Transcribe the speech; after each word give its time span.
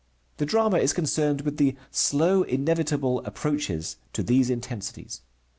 The 0.37 0.47
drama 0.47 0.79
is 0.79 0.93
concerned 0.93 1.41
with 1.41 1.57
the 1.57 1.75
slow, 1.91 2.41
inevitable 2.41 3.19
approaches 3.23 3.97
to 4.13 4.23
these 4.23 4.49
intensities. 4.49 5.21